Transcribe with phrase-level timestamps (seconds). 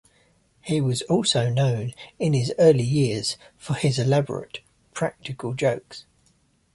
[0.61, 4.61] He was also known in his early years for his elaborate
[4.95, 6.07] practical jokes.